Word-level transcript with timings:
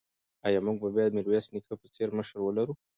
ایا 0.47 0.59
موږ 0.65 0.77
به 0.81 0.89
بیا 0.95 1.05
د 1.09 1.13
میرویس 1.17 1.45
نیکه 1.53 1.75
په 1.81 1.87
څېر 1.95 2.09
مشر 2.17 2.37
ولرو؟ 2.43 2.73